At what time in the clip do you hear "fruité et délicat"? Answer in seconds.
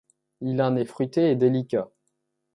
0.85-1.91